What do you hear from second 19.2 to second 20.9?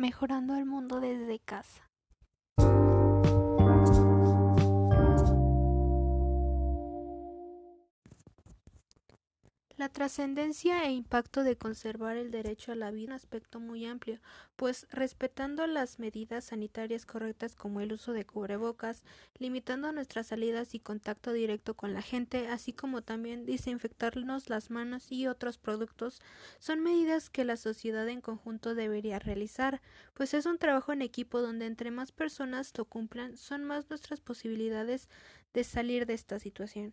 limitando nuestras salidas y